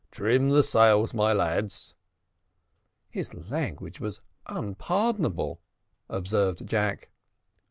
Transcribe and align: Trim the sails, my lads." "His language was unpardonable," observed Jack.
Trim 0.09 0.49
the 0.49 0.63
sails, 0.63 1.13
my 1.13 1.31
lads." 1.31 1.93
"His 3.11 3.35
language 3.35 3.99
was 3.99 4.19
unpardonable," 4.47 5.61
observed 6.09 6.65
Jack. 6.65 7.11